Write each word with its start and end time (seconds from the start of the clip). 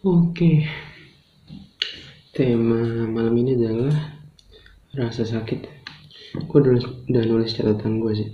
Oke, 0.00 0.64
tema 2.32 3.04
malam 3.04 3.36
ini 3.36 3.52
adalah 3.52 4.16
rasa 4.96 5.28
sakit. 5.28 5.60
Gue 6.48 6.56
udah, 6.56 7.04
udah 7.04 7.22
nulis 7.28 7.52
catatan 7.52 8.00
gue 8.00 8.12
sih. 8.16 8.30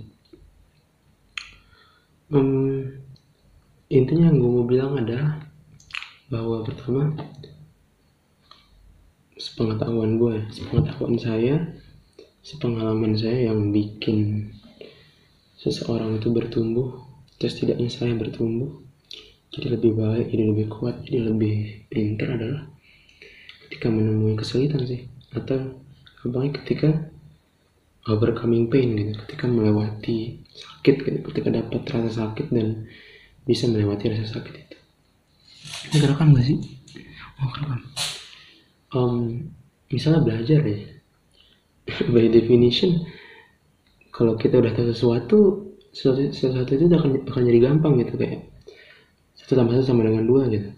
Um, 2.31 2.87
intinya 3.91 4.31
yang 4.31 4.39
gue 4.39 4.47
mau 4.47 4.63
bilang 4.63 4.95
adalah 4.95 5.43
bahwa 6.31 6.63
pertama 6.63 7.11
sepengetahuan 9.35 10.23
gue, 10.23 10.47
sepengetahuan 10.47 11.19
saya, 11.19 11.67
sepengalaman 12.47 13.19
saya 13.19 13.51
yang 13.51 13.75
bikin 13.75 14.55
seseorang 15.59 16.15
itu 16.15 16.31
bertumbuh, 16.31 16.95
terus 17.35 17.59
tidaknya 17.59 17.91
saya 17.91 18.15
bertumbuh 18.15 18.86
jadi 19.57 19.67
lebih 19.75 19.91
baik 19.97 20.25
jadi 20.29 20.43
lebih 20.53 20.65
kuat 20.69 20.95
jadi 21.03 21.19
lebih 21.27 21.55
pintar 21.89 22.37
adalah 22.37 22.63
ketika 23.67 23.87
menemui 23.89 24.37
kesulitan 24.37 24.85
sih. 24.85 25.09
Atau 25.33 25.81
gampangnya 26.23 26.61
ketika 26.63 26.89
overcoming 28.07 28.71
pain 28.71 28.95
gitu 28.95 29.11
ketika 29.27 29.51
melewati 29.51 30.39
sakit 30.47 30.95
gitu 31.03 31.19
ketika 31.33 31.49
dapat 31.51 31.81
rasa 31.91 32.11
sakit 32.23 32.47
dan 32.53 32.87
bisa 33.43 33.67
melewati 33.67 34.13
rasa 34.13 34.39
sakit 34.39 34.53
itu. 34.55 34.77
Ini 35.91 35.97
kerekam 35.99 36.31
gak 36.31 36.45
sih? 36.47 36.57
Oh 37.43 37.51
kerekam 37.51 37.83
um, 38.95 39.51
misalnya 39.91 40.23
belajar 40.23 40.61
ya 40.63 40.79
by 42.13 42.27
definition 42.31 43.03
kalau 44.11 44.33
kita 44.33 44.57
udah 44.57 44.73
tahu 44.73 44.89
sesuatu 44.91 45.37
sesuatu, 45.93 46.21
sesuatu 46.33 46.71
itu 46.73 46.85
akan 46.93 47.11
akan 47.27 47.41
jadi 47.47 47.59
gampang 47.63 47.93
gitu 48.01 48.15
kayak 48.19 48.47
satu 49.47 49.63
tambah 49.63 49.79
satu 49.79 49.95
sama 49.95 50.03
dengan 50.03 50.27
dua 50.27 50.51
gitu. 50.51 50.75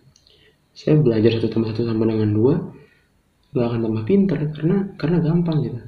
Saya 0.78 1.02
belajar 1.02 1.42
satu 1.42 1.50
tambah 1.50 1.74
satu 1.74 1.90
sama 1.90 2.06
dengan 2.06 2.30
dua 2.30 2.54
gak 3.50 3.66
akan 3.66 3.82
tambah 3.82 4.04
pinter 4.06 4.40
karena 4.54 4.78
karena 4.94 5.18
gampang 5.26 5.58
gitu. 5.66 5.80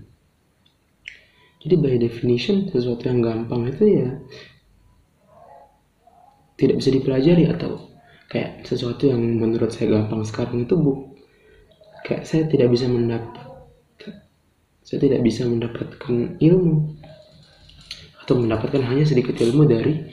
Jadi 1.61 1.75
by 1.77 1.95
definition 2.01 2.65
sesuatu 2.73 3.05
yang 3.05 3.21
gampang 3.21 3.69
itu 3.69 3.85
ya 3.85 4.09
tidak 6.57 6.81
bisa 6.81 6.89
dipelajari 6.89 7.45
atau 7.53 7.85
kayak 8.33 8.65
sesuatu 8.65 9.13
yang 9.13 9.21
menurut 9.37 9.69
saya 9.69 10.01
gampang 10.01 10.25
sekarang 10.25 10.65
itu 10.65 10.73
bu 10.73 11.13
kayak 12.01 12.25
saya 12.25 12.49
tidak 12.49 12.73
bisa 12.73 12.89
mendapat 12.89 13.45
saya 14.81 14.99
tidak 15.05 15.21
bisa 15.21 15.45
mendapatkan 15.45 16.41
ilmu 16.41 16.97
atau 18.25 18.35
mendapatkan 18.41 18.81
hanya 18.81 19.05
sedikit 19.05 19.37
ilmu 19.37 19.69
dari 19.69 20.09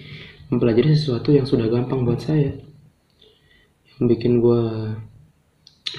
mempelajari 0.48 0.96
sesuatu 0.96 1.32
yang 1.32 1.44
sudah 1.44 1.68
gampang 1.68 2.04
buat 2.04 2.20
saya. 2.20 2.56
Yang 3.96 4.04
bikin 4.16 4.32
gue 4.40 4.62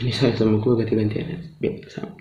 ini 0.05 0.11
saya 0.13 0.33
sama 0.37 0.61
gue 0.61 0.73
ganti-gantian 0.77 1.49
sama. 1.89 2.13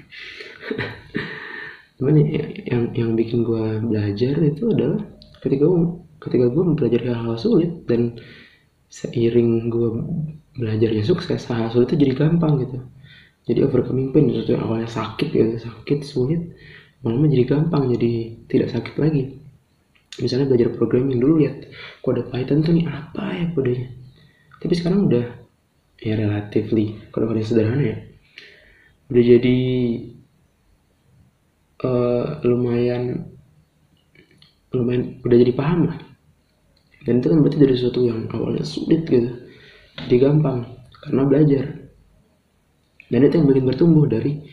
Cuman 1.99 2.15
ya, 2.25 2.45
yang 2.69 2.83
yang 2.95 3.11
bikin 3.19 3.43
gue 3.43 3.83
belajar 3.83 4.35
itu 4.39 4.65
adalah 4.71 5.03
ketika 5.43 5.65
gue 5.67 5.81
ketika 6.19 6.47
gue 6.51 6.63
mempelajari 6.63 7.07
hal-hal 7.11 7.37
sulit 7.39 7.73
dan 7.87 8.17
seiring 8.89 9.69
gue 9.69 9.89
belajarnya 10.59 11.05
sukses 11.05 11.47
hal, 11.47 11.71
sulit 11.71 11.93
itu 11.93 12.09
jadi 12.09 12.13
gampang 12.17 12.63
gitu. 12.65 12.79
Jadi 13.49 13.65
overcoming 13.65 14.13
pain 14.13 14.29
itu 14.29 14.53
awalnya 14.61 14.91
sakit 14.91 15.29
gitu 15.33 15.57
sakit 15.57 16.05
sulit 16.05 16.53
malah 16.99 17.31
jadi 17.31 17.45
gampang 17.47 17.95
jadi 17.95 18.13
tidak 18.51 18.69
sakit 18.75 18.95
lagi 18.99 19.38
misalnya 20.21 20.47
belajar 20.51 20.75
programming 20.75 21.19
dulu 21.23 21.43
lihat 21.43 21.71
kode 22.03 22.27
Python 22.31 22.63
tuh 22.63 22.75
nih 22.75 22.87
apa 22.87 23.25
ya 23.35 23.47
kodenya? 23.55 23.89
Tapi 24.59 24.75
sekarang 24.75 25.07
udah 25.07 25.25
ya 25.99 26.15
relatively 26.15 26.99
kode-kode 27.11 27.43
sederhana 27.43 27.83
ya 27.83 27.99
udah 29.09 29.25
jadi 29.25 29.59
uh, 31.83 32.27
lumayan 32.45 33.33
lumayan 34.71 35.19
udah 35.25 35.37
jadi 35.39 35.53
paham 35.57 35.89
lah. 35.89 35.99
Dan 37.07 37.25
itu 37.25 37.33
kan 37.33 37.39
berarti 37.41 37.59
dari 37.59 37.75
sesuatu 37.79 38.01
yang 38.05 38.29
awalnya 38.35 38.67
sulit 38.67 39.07
gitu 39.09 39.33
jadi 40.07 40.17
gampang 40.29 40.67
karena 41.03 41.23
belajar. 41.25 41.65
Dan 43.09 43.25
itu 43.25 43.35
yang 43.41 43.49
bikin 43.49 43.65
bertumbuh 43.65 44.05
dari 44.05 44.45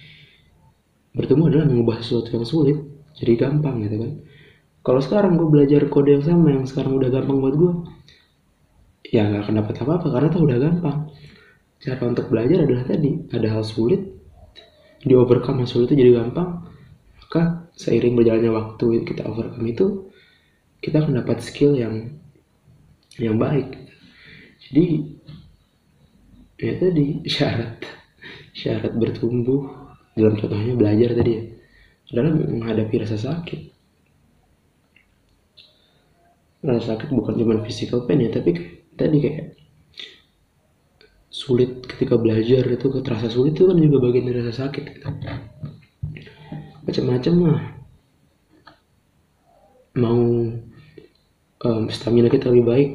bertumbuh 1.12 1.52
adalah 1.52 1.68
mengubah 1.68 2.00
sesuatu 2.00 2.32
yang 2.32 2.48
sulit 2.48 2.78
jadi 3.16 3.48
gampang 3.48 3.84
gitu 3.88 3.96
kan 4.00 4.12
kalau 4.86 5.02
sekarang 5.02 5.34
gue 5.34 5.50
belajar 5.50 5.90
kode 5.90 6.14
yang 6.14 6.22
sama 6.22 6.54
yang 6.54 6.66
sekarang 6.70 6.94
udah 7.02 7.10
gampang 7.10 7.42
buat 7.42 7.56
gue 7.58 7.74
ya 9.10 9.26
nggak 9.26 9.50
akan 9.50 9.56
dapat 9.66 9.76
apa-apa 9.82 10.08
karena 10.14 10.28
tuh 10.30 10.42
udah 10.46 10.58
gampang. 10.62 10.98
Cara 11.82 12.06
untuk 12.06 12.30
belajar 12.30 12.70
adalah 12.70 12.86
tadi 12.86 13.12
ada 13.34 13.48
hal 13.50 13.66
sulit 13.66 14.02
di 15.02 15.14
overcome 15.18 15.66
hal 15.66 15.70
sulit 15.70 15.90
itu 15.90 16.06
jadi 16.06 16.12
gampang 16.22 16.66
maka 17.18 17.66
seiring 17.74 18.14
berjalannya 18.14 18.52
waktu 18.54 18.86
kita 19.10 19.26
overcome 19.26 19.66
itu 19.66 19.86
kita 20.86 21.02
akan 21.02 21.18
dapat 21.18 21.42
skill 21.42 21.74
yang 21.74 22.22
yang 23.18 23.42
baik. 23.42 23.74
Jadi 24.70 24.86
ya 26.62 26.74
tadi 26.78 27.08
syarat 27.34 27.82
syarat 28.54 28.94
bertumbuh 28.94 29.66
dalam 30.14 30.38
contohnya 30.38 30.78
belajar 30.78 31.18
tadi 31.18 31.32
ya 31.34 31.44
adalah 32.14 32.38
menghadapi 32.38 32.96
rasa 33.02 33.18
sakit 33.18 33.75
rasa 36.66 36.98
sakit 36.98 37.14
bukan 37.14 37.34
cuma 37.38 37.62
physical 37.62 38.04
pain 38.10 38.20
ya 38.22 38.34
tapi 38.34 38.82
tadi 38.98 39.18
kayak 39.22 39.56
sulit 41.36 41.84
ketika 41.84 42.16
belajar 42.16 42.64
itu 42.64 42.88
terasa 43.04 43.28
sulit 43.28 43.60
itu 43.60 43.68
kan 43.68 43.76
juga 43.76 44.00
bagian 44.08 44.32
dari 44.32 44.40
rasa 44.40 44.72
sakit 44.72 44.84
gitu. 44.88 45.08
macam-macam 46.88 47.34
lah. 47.44 47.62
Mau 50.00 50.22
um, 51.68 51.84
stamina 51.92 52.32
kita 52.32 52.48
lebih 52.48 52.66
baik 52.66 52.92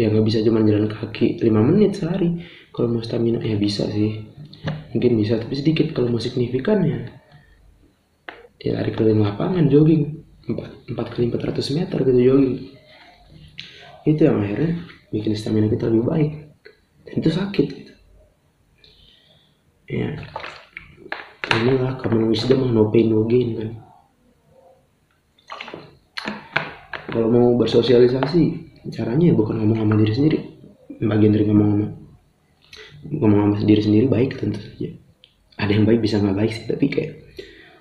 ya 0.00 0.08
nggak 0.08 0.24
bisa 0.24 0.40
cuma 0.40 0.64
jalan 0.64 0.88
kaki 0.88 1.44
5 1.44 1.68
menit 1.68 2.00
sehari. 2.00 2.40
Kalau 2.72 2.88
mau 2.88 3.04
stamina 3.04 3.44
ya 3.44 3.60
bisa 3.60 3.84
sih. 3.92 4.16
Mungkin 4.96 5.20
bisa 5.20 5.36
tapi 5.36 5.52
sedikit. 5.52 5.92
Kalau 5.92 6.08
mau 6.08 6.22
signifikan 6.22 6.80
ya 6.88 7.04
ya 8.58 8.80
lari 8.80 8.96
keliling 8.96 9.20
lapangan 9.20 9.68
jogging. 9.68 10.24
4, 10.48 10.96
4 10.96 11.12
kali 11.12 11.28
400 11.28 11.76
meter 11.76 11.98
gitu 12.00 12.20
jogging 12.24 12.77
itu 14.14 14.24
yang 14.24 14.40
akhirnya 14.40 14.72
bikin 15.12 15.32
stamina 15.36 15.68
kita 15.68 15.88
lebih 15.88 16.04
baik. 16.08 16.30
Dan 17.04 17.14
itu 17.20 17.30
sakit 17.32 17.66
gitu. 17.66 17.94
ya. 19.88 20.12
Inilah 21.48 21.96
common 21.98 22.28
wisdom 22.28 22.70
no 22.70 22.92
pain 22.92 23.08
no 23.08 23.24
gain 23.24 23.48
kan. 23.56 23.70
Kalau 27.08 27.28
mau 27.32 27.56
bersosialisasi 27.56 28.68
caranya 28.92 29.32
ya 29.32 29.34
bukan 29.34 29.64
ngomong 29.64 29.78
sama 29.80 29.94
diri 29.96 30.12
sendiri. 30.12 30.38
Bagian 30.98 31.32
dari 31.32 31.44
ngomong 31.48 31.68
sama 31.72 31.88
ngomong 33.08 33.38
sama 33.56 33.56
diri 33.64 33.82
sendiri 33.82 34.06
baik 34.06 34.36
tentu 34.36 34.60
saja. 34.60 34.92
Ada 35.58 35.72
yang 35.72 35.84
baik 35.88 36.04
bisa 36.04 36.20
nggak 36.20 36.36
baik 36.36 36.52
sih 36.52 36.64
tapi 36.68 36.86
kayak 36.92 37.12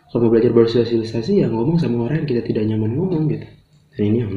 kalau 0.08 0.28
mau 0.28 0.40
belajar 0.40 0.56
bersosialisasi 0.56 1.44
ya 1.44 1.52
ngomong 1.52 1.78
sama 1.78 2.08
orang 2.08 2.24
yang 2.24 2.30
kita 2.32 2.42
tidak 2.48 2.64
nyaman 2.72 2.96
ngomong 2.96 3.28
gitu 3.28 3.48
dan 3.98 4.14
ini 4.14 4.18
yang 4.22 4.34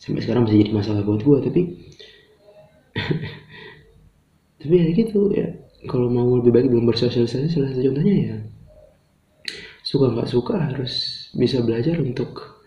sampai 0.00 0.24
sekarang 0.24 0.48
masih 0.48 0.64
jadi 0.64 0.72
masalah 0.72 1.04
buat 1.04 1.20
gue 1.20 1.38
tapi 1.44 1.62
tapi 4.60 4.74
ya 4.74 4.86
gitu 4.96 5.20
ya. 5.36 5.48
Kalau 5.88 6.12
mau 6.12 6.28
lebih 6.36 6.52
baik 6.52 6.68
belum 6.68 6.88
bersosialisasi 6.88 7.48
salah 7.48 7.72
satu 7.72 7.80
contohnya 7.80 8.16
ya 8.16 8.36
suka 9.80 10.12
nggak 10.12 10.28
suka 10.28 10.54
harus 10.60 10.92
bisa 11.32 11.64
belajar 11.64 11.96
untuk 12.00 12.60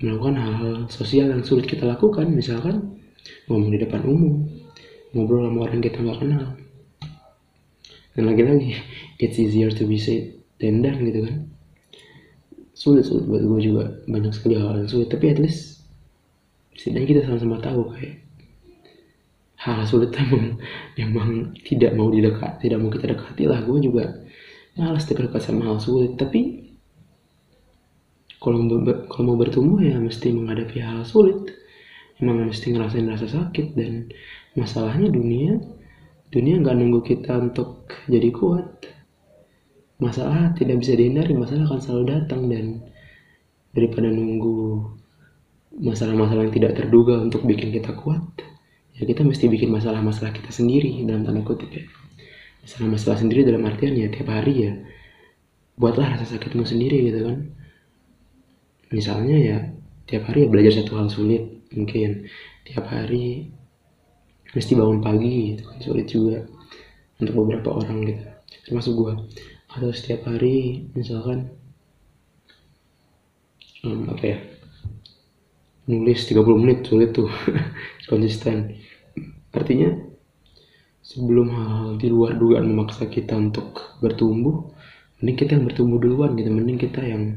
melakukan 0.00 0.36
hal-hal 0.36 0.74
sosial 0.92 1.32
yang 1.32 1.44
sulit 1.44 1.68
kita 1.68 1.84
lakukan. 1.84 2.28
Misalkan 2.32 3.00
ngomong 3.48 3.72
di 3.72 3.78
depan 3.80 4.00
umum 4.08 4.48
ngobrol 5.12 5.44
sama 5.48 5.68
orang 5.68 5.80
kita 5.84 6.00
nggak 6.00 6.20
kenal. 6.20 6.44
Dan 8.16 8.22
lagi-lagi 8.28 8.76
it's 9.24 9.36
easier 9.36 9.68
to 9.68 9.84
be 9.84 10.00
said 10.00 10.40
than 10.60 10.84
done 10.84 11.00
gitu 11.04 11.24
kan 11.24 11.59
sulit 12.80 13.04
sulit 13.04 13.28
buat 13.28 13.44
gue 13.44 13.60
juga. 13.60 13.84
Banyak 14.08 14.32
sekali 14.32 14.56
hal 14.56 14.80
yang 14.80 14.88
sulit. 14.88 15.12
Tapi 15.12 15.24
at 15.28 15.38
least 15.38 15.84
setidaknya 16.72 17.08
kita 17.12 17.20
sama-sama 17.28 17.60
tahu 17.60 17.92
kayak 17.92 18.24
hal, 19.60 19.84
sulit 19.84 20.16
emang 20.16 20.56
emang 20.96 21.30
tidak 21.60 21.92
mau 21.92 22.08
didekat 22.08 22.56
tidak 22.64 22.80
mau 22.80 22.88
kita 22.88 23.12
dekati 23.12 23.44
lah. 23.44 23.60
Gue 23.68 23.84
juga 23.84 24.24
malas 24.80 25.04
dekat-dekat 25.04 25.44
sama 25.44 25.68
hal 25.68 25.76
sulit. 25.76 26.16
Tapi 26.16 26.72
kalau 28.40 28.56
kalau 29.12 29.24
mau 29.28 29.36
bertumbuh 29.36 29.84
ya 29.84 30.00
mesti 30.00 30.32
menghadapi 30.32 30.80
hal 30.80 31.04
sulit. 31.04 31.60
Emang 32.20 32.48
mesti 32.48 32.72
ngerasain 32.72 33.08
rasa 33.08 33.28
sakit 33.32 33.76
dan 33.76 34.12
masalahnya 34.52 35.08
dunia 35.08 35.56
dunia 36.30 36.60
nggak 36.62 36.76
nunggu 36.78 37.00
kita 37.02 37.32
untuk 37.32 37.90
jadi 38.06 38.28
kuat 38.28 38.89
masalah 40.00 40.56
tidak 40.56 40.80
bisa 40.80 40.96
dihindari 40.96 41.36
masalah 41.36 41.68
akan 41.68 41.80
selalu 41.80 42.04
datang 42.08 42.48
dan 42.48 42.80
daripada 43.76 44.08
nunggu 44.10 44.82
masalah-masalah 45.78 46.50
yang 46.50 46.54
tidak 46.56 46.72
terduga 46.74 47.20
untuk 47.22 47.46
bikin 47.46 47.70
kita 47.70 47.94
kuat 47.94 48.24
ya 49.00 49.08
kita 49.08 49.24
mesti 49.24 49.48
bikin 49.48 49.72
masalah-masalah 49.72 50.36
kita 50.36 50.52
sendiri 50.52 50.92
dalam 51.08 51.24
tanda 51.24 51.40
kutip 51.40 51.72
ya. 51.72 51.84
Masalah-masalah 52.60 53.16
sendiri 53.24 53.48
dalam 53.48 53.64
artian 53.64 53.96
ya 53.96 54.12
tiap 54.12 54.28
hari 54.28 54.68
ya 54.68 54.72
buatlah 55.80 56.12
rasa 56.12 56.36
sakitmu 56.36 56.68
sendiri 56.68 57.08
gitu 57.08 57.24
kan. 57.24 57.38
Misalnya 58.92 59.36
ya 59.40 59.56
tiap 60.04 60.28
hari 60.28 60.44
ya 60.44 60.48
belajar 60.52 60.72
satu 60.76 61.00
hal 61.00 61.08
sulit 61.08 61.40
mungkin. 61.72 62.28
Tiap 62.68 62.84
hari 62.84 63.48
mesti 64.52 64.76
bangun 64.76 65.00
pagi 65.00 65.56
gitu 65.56 65.62
kan 65.64 65.78
sulit 65.80 66.06
juga 66.12 66.44
untuk 67.16 67.34
beberapa 67.40 67.80
orang 67.80 68.04
gitu. 68.04 68.24
Termasuk 68.68 68.92
gue 69.00 69.12
atau 69.70 69.90
setiap 69.94 70.26
hari 70.26 70.90
misalkan 70.98 71.50
um, 73.86 74.10
apa 74.10 74.24
ya 74.24 74.38
nulis 75.90 76.22
30 76.26 76.62
menit 76.62 76.86
sulit 76.86 77.10
tuh 77.10 77.30
konsisten. 78.10 78.78
Artinya 79.50 79.90
sebelum 81.02 81.50
hal-hal 81.50 81.90
di 81.98 82.06
luar 82.06 82.38
dugaan 82.38 82.70
memaksa 82.70 83.10
kita 83.10 83.34
untuk 83.34 83.98
bertumbuh 83.98 84.70
mending 85.20 85.36
kita 85.36 85.58
yang 85.58 85.64
bertumbuh 85.66 85.98
duluan 86.00 86.32
gitu 86.38 86.48
mending 86.48 86.78
kita 86.80 87.02
yang 87.02 87.36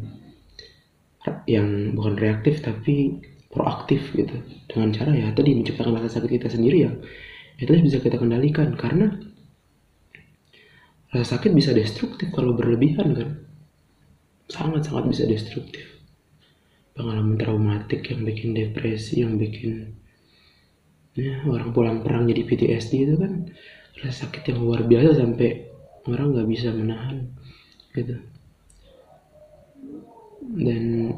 yang 1.50 1.98
bukan 1.98 2.16
reaktif 2.16 2.62
tapi 2.62 3.20
proaktif 3.50 4.14
gitu. 4.14 4.38
Dengan 4.70 4.94
cara 4.94 5.12
ya 5.18 5.34
tadi 5.34 5.58
menciptakan 5.58 5.98
rasa 5.98 6.22
sakit 6.22 6.30
kita 6.42 6.48
sendiri 6.54 6.86
ya 6.86 6.92
itu 7.58 7.70
bisa 7.82 7.98
kita 7.98 8.22
kendalikan. 8.22 8.78
Karena 8.78 9.10
rasa 11.14 11.38
sakit 11.38 11.54
bisa 11.54 11.78
destruktif 11.78 12.34
kalau 12.34 12.58
berlebihan 12.58 13.14
kan? 13.14 13.30
Sangat-sangat 14.50 15.06
bisa 15.14 15.24
destruktif. 15.30 15.86
Pengalaman 16.98 17.38
traumatik 17.38 18.10
yang 18.10 18.26
bikin 18.26 18.58
depresi 18.58 19.22
yang 19.22 19.38
bikin 19.38 19.94
ya, 21.14 21.46
orang 21.46 21.70
pulang 21.74 22.02
perang 22.02 22.26
jadi 22.26 22.42
PTSD 22.46 22.94
itu 23.06 23.16
kan 23.18 23.50
rasa 24.02 24.26
sakit 24.26 24.54
yang 24.54 24.66
luar 24.66 24.86
biasa 24.86 25.22
sampai 25.22 25.70
orang 26.10 26.34
nggak 26.34 26.50
bisa 26.50 26.70
menahan 26.74 27.30
gitu. 27.94 28.18
Dan 30.54 31.14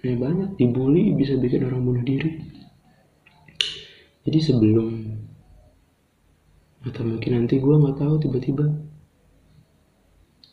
ya 0.00 0.14
banyak 0.16 0.56
dibully 0.56 1.12
bisa 1.16 1.36
bikin 1.36 1.68
orang 1.68 1.84
bunuh 1.84 2.04
diri. 2.04 2.40
Jadi 4.24 4.38
sebelum 4.40 5.19
atau 6.80 7.02
mungkin 7.04 7.44
nanti 7.44 7.60
gue 7.60 7.74
nggak 7.76 7.96
tahu 8.00 8.14
tiba-tiba 8.24 8.64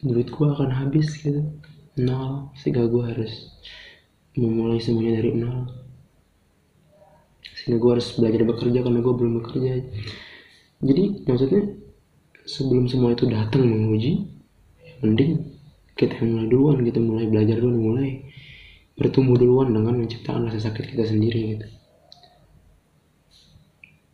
duit 0.03 0.27
gue 0.27 0.47
akan 0.47 0.69
habis 0.69 1.07
gitu. 1.23 1.41
Nol. 1.97 2.53
Sehingga 2.59 2.85
gue 2.85 3.03
harus 3.03 3.57
memulai 4.37 4.77
semuanya 4.77 5.23
dari 5.23 5.31
nol. 5.33 5.65
Sehingga 7.57 7.81
gue 7.81 7.91
harus 7.97 8.07
belajar 8.19 8.41
bekerja 8.43 8.79
karena 8.85 8.99
gue 9.01 9.13
belum 9.15 9.33
bekerja. 9.41 9.71
Jadi 10.83 11.03
maksudnya 11.25 11.63
sebelum 12.45 12.85
semua 12.87 13.11
itu 13.17 13.27
datang 13.27 13.67
menguji 13.67 14.23
ya 14.79 14.93
mending 15.03 15.57
kita 15.97 16.15
yang 16.21 16.37
mulai 16.37 16.47
duluan 16.47 16.77
kita 16.85 16.99
mulai 17.03 17.25
belajar 17.27 17.57
dulu 17.59 17.77
mulai 17.91 18.23
bertumbuh 18.95 19.35
duluan 19.35 19.73
dengan 19.73 19.99
menciptakan 19.99 20.47
rasa 20.47 20.69
sakit 20.69 20.95
kita 20.95 21.03
sendiri 21.09 21.57
gitu. 21.57 21.67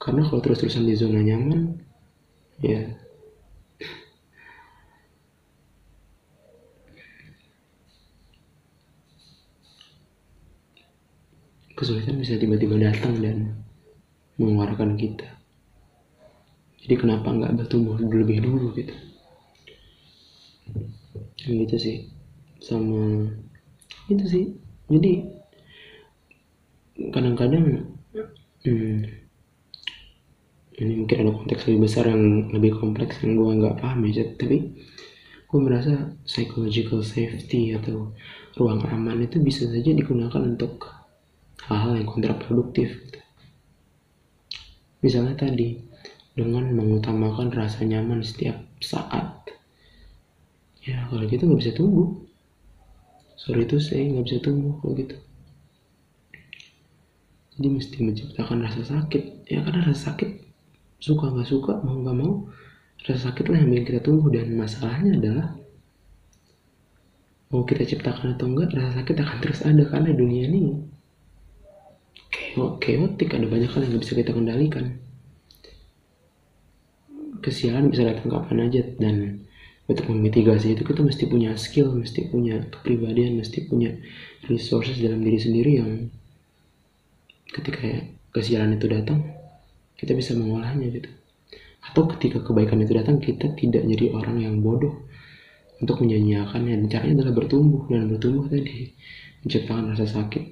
Karena 0.02 0.28
kalau 0.28 0.40
terus-terusan 0.44 0.84
di 0.88 0.96
zona 0.96 1.24
nyaman 1.24 1.80
ya 2.62 2.94
kesulitan 11.74 12.22
bisa 12.22 12.40
tiba-tiba 12.40 12.80
datang 12.80 13.20
dan 13.20 13.38
mengeluarkan 14.40 14.96
kita. 14.96 15.28
Jadi 16.84 16.96
kenapa 17.00 17.32
nggak 17.32 17.60
bertumbuh 17.60 18.00
lebih 18.00 18.44
dulu 18.44 18.72
gitu? 18.76 18.96
Gitu 21.44 21.76
sih. 21.76 21.98
Sama 22.64 23.28
itu 24.08 24.26
sih. 24.28 24.46
Jadi 24.88 25.28
kadang-kadang 27.12 27.88
hmm, 28.64 29.23
ini 30.74 31.06
mungkin 31.06 31.18
ada 31.22 31.32
konteks 31.38 31.70
lebih 31.70 31.86
besar 31.86 32.10
yang 32.10 32.50
lebih 32.50 32.74
kompleks 32.82 33.22
yang 33.22 33.38
gue 33.38 33.52
nggak 33.62 33.78
paham 33.78 34.10
ya 34.10 34.26
tapi 34.34 34.74
gue 35.46 35.60
merasa 35.62 36.18
psychological 36.26 37.06
safety 37.06 37.78
atau 37.78 38.10
ruang 38.58 38.82
aman 38.90 39.22
itu 39.22 39.38
bisa 39.38 39.70
saja 39.70 39.94
digunakan 39.94 40.42
untuk 40.42 40.90
hal-hal 41.70 42.02
yang 42.02 42.10
kontraproduktif 42.10 42.90
gitu. 43.06 43.22
misalnya 45.06 45.46
tadi 45.46 45.78
dengan 46.34 46.74
mengutamakan 46.74 47.54
rasa 47.54 47.86
nyaman 47.86 48.26
setiap 48.26 48.58
saat. 48.82 49.46
Ya 50.82 51.06
kalau 51.08 51.24
gitu 51.30 51.46
nggak 51.46 51.62
bisa 51.62 51.74
tumbuh. 51.78 52.10
Sorry 53.38 53.70
itu 53.70 53.78
saya 53.78 54.10
nggak 54.10 54.26
bisa 54.26 54.40
tumbuh 54.42 54.74
kalau 54.82 54.98
gitu. 54.98 55.16
Jadi 57.54 57.68
mesti 57.70 57.98
menciptakan 58.02 58.66
rasa 58.66 58.82
sakit. 58.82 59.46
Ya 59.46 59.62
karena 59.62 59.86
rasa 59.86 60.12
sakit 60.12 60.53
suka 61.04 61.28
nggak 61.36 61.50
suka 61.52 61.84
mau 61.84 62.00
nggak 62.00 62.16
mau 62.16 62.48
rasa 63.04 63.28
sakit 63.28 63.52
lah 63.52 63.60
yang 63.60 63.70
bikin 63.76 63.86
kita 63.92 64.00
tumbuh. 64.00 64.32
Dan 64.32 64.56
masalahnya 64.56 65.20
adalah 65.20 65.48
mau 67.52 67.68
kita 67.68 67.84
ciptakan 67.84 68.40
atau 68.40 68.48
enggak 68.48 68.72
rasa 68.72 69.04
sakit 69.04 69.16
akan 69.20 69.38
terus 69.44 69.60
ada 69.68 69.84
karena 69.84 70.16
dunia 70.16 70.48
ini. 70.48 70.80
Chaotic 72.56 73.36
ada 73.36 73.50
banyak 73.50 73.68
hal 73.68 73.82
yang 73.84 73.92
nggak 73.98 74.04
bisa 74.08 74.14
kita 74.16 74.32
kendalikan. 74.32 74.86
Kesialan 77.44 77.92
bisa 77.92 78.08
datang 78.08 78.32
kapan 78.32 78.72
aja. 78.72 78.82
Dan 78.96 79.44
untuk 79.84 80.08
memitigasi 80.08 80.80
itu 80.80 80.88
kita 80.88 81.04
mesti 81.04 81.28
punya 81.28 81.60
skill 81.60 81.92
mesti 81.92 82.32
punya 82.32 82.64
kepribadian 82.72 83.36
mesti 83.36 83.68
punya 83.68 83.92
resources 84.48 84.96
dalam 84.96 85.20
diri 85.20 85.36
sendiri 85.36 85.72
yang 85.76 86.08
ketika 87.52 88.08
kesialan 88.32 88.80
itu 88.80 88.88
datang 88.88 89.43
kita 89.98 90.14
bisa 90.18 90.36
mengolahnya 90.36 90.90
gitu. 90.90 91.10
Atau 91.84 92.08
ketika 92.16 92.40
kebaikan 92.44 92.80
itu 92.80 92.96
datang 92.96 93.20
kita 93.20 93.52
tidak 93.60 93.84
jadi 93.84 94.16
orang 94.16 94.40
yang 94.40 94.56
bodoh 94.64 95.04
untuk 95.84 96.00
menyanyiakannya. 96.00 96.80
Dan 96.84 96.88
caranya 96.88 97.14
adalah 97.24 97.36
bertumbuh 97.36 97.88
dan 97.92 98.08
bertumbuh 98.08 98.48
tadi 98.48 98.96
menciptakan 99.44 99.92
rasa 99.92 100.08
sakit. 100.08 100.44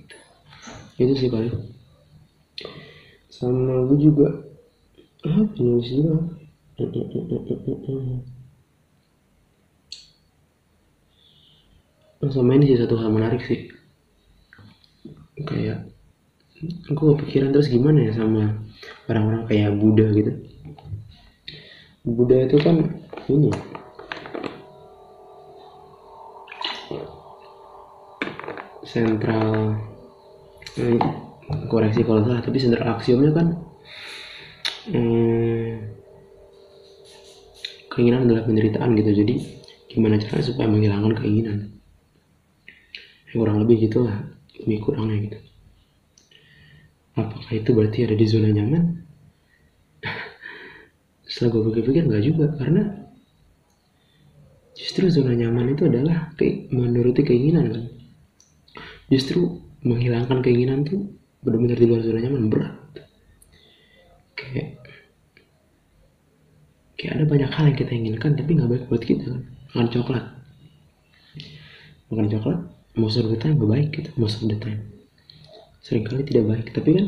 Itu 0.99 1.13
sih 1.15 1.31
paling. 1.31 1.55
Sama 3.31 3.87
gue 3.87 3.97
juga. 3.97 4.27
Ah 5.23 5.45
nulis 5.55 5.87
juga. 5.87 6.15
Sama 12.31 12.53
ini 12.55 12.69
sih 12.69 12.77
satu 12.77 12.95
hal 12.99 13.09
menarik 13.09 13.41
sih. 13.43 13.71
Kayak 15.41 15.90
aku 16.61 17.17
kepikiran 17.17 17.49
terus 17.49 17.69
gimana 17.73 18.09
ya 18.09 18.13
sama 18.13 18.53
orang-orang 19.09 19.43
kayak 19.49 19.73
Buddha 19.77 20.07
gitu. 20.13 20.31
Buddha 22.05 22.37
itu 22.45 22.57
kan 22.61 22.77
ini 23.29 23.49
sentral 28.85 29.77
eh, 30.77 30.99
koreksi 31.69 32.01
kalau 32.05 32.21
salah 32.25 32.41
tapi 32.43 32.57
sentral 32.61 32.97
aksiomnya 32.97 33.31
kan 33.33 33.47
hmm, 34.89 35.69
keinginan 37.89 38.29
adalah 38.29 38.45
penderitaan 38.45 38.93
gitu. 38.97 39.11
Jadi 39.25 39.35
gimana 39.89 40.21
caranya 40.21 40.45
supaya 40.45 40.67
menghilangkan 40.69 41.13
keinginan? 41.17 41.57
Ya, 43.31 43.33
kurang 43.39 43.63
lebih 43.63 43.89
gitulah 43.89 44.17
lebih 44.61 44.77
kurangnya 44.83 45.17
gitu 45.25 45.50
apakah 47.15 47.51
itu 47.51 47.69
berarti 47.75 48.07
ada 48.07 48.15
di 48.15 48.25
zona 48.27 48.49
nyaman? 48.51 48.83
Setelah 51.29 51.49
gue 51.51 51.61
pikir-pikir 51.71 52.03
nggak 52.07 52.23
juga. 52.23 52.45
Karena 52.55 52.83
justru 54.75 55.07
zona 55.11 55.35
nyaman 55.35 55.75
itu 55.75 55.87
adalah 55.87 56.31
ke, 56.35 56.71
menuruti 56.71 57.21
keinginan 57.23 57.65
kan? 57.71 57.83
Justru 59.11 59.59
menghilangkan 59.83 60.39
keinginan 60.39 60.87
tuh 60.87 61.11
benar-benar 61.41 61.77
di 61.79 61.85
luar 61.89 62.01
zona 62.05 62.19
nyaman 62.21 62.47
berat. 62.47 62.75
Kayak 64.37 64.79
kayak 66.95 67.13
ada 67.17 67.25
banyak 67.25 67.49
hal 67.49 67.65
yang 67.73 67.77
kita 67.81 67.91
inginkan 67.97 68.31
tapi 68.37 68.51
nggak 68.55 68.69
baik 68.69 68.83
buat 68.87 69.03
kita 69.03 69.25
kan? 69.25 69.43
Makan 69.73 69.89
coklat. 69.89 70.25
Makan 72.11 72.27
coklat 72.29 72.59
most 72.95 73.17
of 73.17 73.29
the 73.29 73.37
time 73.37 73.55
gak 73.55 73.71
baik 73.71 73.87
gitu 73.95 74.11
most 74.19 74.43
of 74.43 74.49
the 74.51 74.57
sering 75.81 76.05
kali 76.05 76.21
tidak 76.21 76.45
baik 76.45 76.67
tapi 76.71 76.93
kan 76.93 77.07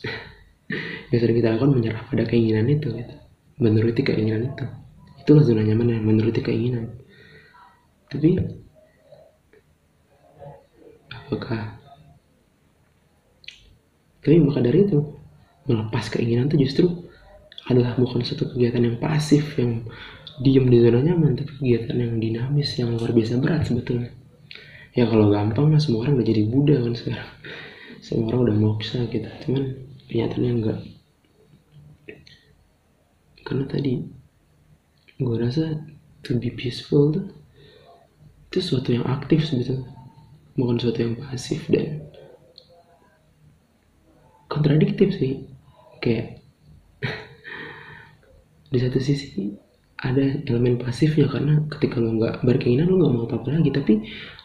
yang 1.10 1.20
sering 1.20 1.36
kita 1.40 1.48
lakukan 1.56 1.72
menyerah 1.74 2.02
pada 2.06 2.24
keinginan 2.28 2.68
itu 2.68 2.92
gitu. 2.92 3.14
menuruti 3.60 4.00
keinginan 4.00 4.52
itu. 4.52 4.66
Itulah 5.20 5.44
zona 5.44 5.60
nyaman 5.60 6.00
yang 6.00 6.04
menuruti 6.04 6.40
keinginan. 6.40 6.96
Tapi 8.08 8.40
apakah 11.12 11.76
tapi 14.20 14.36
maka 14.40 14.60
dari 14.60 14.84
itu 14.84 15.00
melepas 15.68 16.04
keinginan 16.12 16.48
tuh 16.48 16.60
justru 16.60 16.86
adalah 17.68 17.96
bukan 17.96 18.24
suatu 18.24 18.52
kegiatan 18.52 18.82
yang 18.82 18.96
pasif 19.00 19.56
yang 19.60 19.84
diem 20.40 20.66
di 20.68 20.78
zona 20.80 21.00
nyaman 21.04 21.36
tapi 21.36 21.52
kegiatan 21.60 21.96
yang 21.96 22.16
dinamis 22.16 22.70
yang 22.80 22.96
luar 22.96 23.12
biasa 23.12 23.40
berat 23.40 23.66
sebetulnya. 23.68 24.12
Ya 24.94 25.06
kalau 25.06 25.30
gampang 25.30 25.70
mah 25.70 25.78
semua 25.78 26.06
orang 26.06 26.18
udah 26.18 26.26
jadi 26.26 26.42
Buddha 26.50 26.76
kan 26.82 26.94
sekarang 26.98 27.30
semua 28.00 28.32
orang 28.32 28.40
udah 28.48 28.56
moksa 28.56 29.04
gitu 29.12 29.28
cuman 29.44 29.76
kenyataannya 30.08 30.52
enggak. 30.56 30.80
Karena 33.44 33.64
tadi 33.68 33.92
gue 35.20 35.36
rasa 35.36 35.76
to 36.24 36.40
be 36.40 36.48
peaceful 36.48 37.12
tuh 37.12 37.28
itu 38.50 38.58
sesuatu 38.58 38.90
yang 38.90 39.06
aktif 39.06 39.46
sebetulnya. 39.46 39.86
Bukan 40.58 40.82
sesuatu 40.82 41.00
yang 41.06 41.14
pasif 41.20 41.60
dan 41.70 42.02
kontradiktif 44.50 45.14
sih. 45.14 45.46
Kayak 46.00 46.40
di 48.72 48.78
satu 48.80 48.98
sisi 48.98 49.54
ada 50.00 50.40
elemen 50.48 50.80
pasifnya 50.80 51.28
karena 51.28 51.60
ketika 51.68 52.00
lo 52.00 52.16
nggak 52.16 52.40
berkeinginan 52.42 52.88
lo 52.88 52.96
nggak 52.98 53.12
mau 53.12 53.24
apa-apa 53.28 53.60
lagi. 53.60 53.70
Tapi 53.70 53.94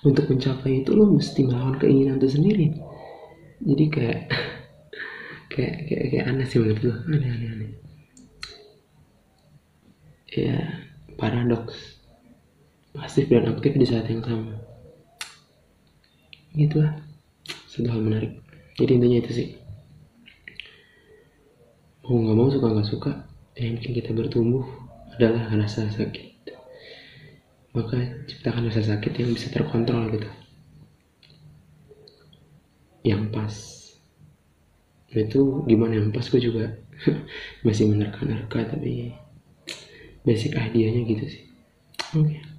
untuk 0.05 0.27
mencapai 0.29 0.85
itu 0.85 0.91
lo 0.93 1.09
mesti 1.09 1.47
melawan 1.47 1.79
keinginan 1.81 2.19
itu 2.21 2.29
sendiri 2.29 2.94
jadi 3.63 3.85
kayak 3.87 4.21
kayak 5.51 5.75
kayak, 5.87 6.05
kayak 6.11 6.25
aneh 6.27 6.45
sih 6.47 6.59
menurut 6.59 6.79
gue 6.83 6.95
aneh 7.07 7.29
aneh 7.31 7.49
aneh. 7.55 7.71
Ya 10.35 10.83
paradoks. 11.15 12.03
Pasif 12.91 13.27
dan 13.27 13.47
aktif 13.51 13.75
di 13.75 13.87
saat 13.87 14.07
yang 14.11 14.23
sama. 14.23 14.55
Gitu 16.55 16.79
lah. 16.79 16.99
Satu 17.67 17.87
hal 17.91 18.03
menarik. 18.03 18.39
Jadi 18.75 18.91
intinya 18.99 19.19
itu 19.23 19.31
sih. 19.31 19.47
Mau 22.07 22.19
nggak 22.19 22.35
mau 22.35 22.47
suka 22.51 22.67
nggak 22.71 22.87
suka 22.87 23.11
yang 23.55 23.79
bikin 23.79 23.93
kita 23.95 24.11
bertumbuh 24.11 24.63
adalah 25.15 25.47
rasa 25.55 25.87
sakit. 25.87 26.51
Maka 27.75 28.23
ciptakan 28.27 28.71
rasa 28.71 28.83
sakit 28.83 29.11
yang 29.19 29.35
bisa 29.35 29.51
terkontrol 29.51 30.11
gitu 30.15 30.27
yang 33.05 33.29
pas. 33.29 33.53
Itu 35.13 35.63
gimana 35.69 36.01
yang 36.01 36.09
pas? 36.09 36.25
Gue 36.27 36.41
juga 36.41 36.73
masih 37.65 37.93
menerka-nerka 37.93 38.73
tapi 38.73 39.13
basic 40.25 40.57
idenya 40.57 41.05
gitu 41.05 41.25
sih. 41.29 41.43
Oke. 42.17 42.33
okay. 42.33 42.54